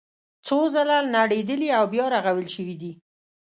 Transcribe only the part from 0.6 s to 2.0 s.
ځله نړېدلي او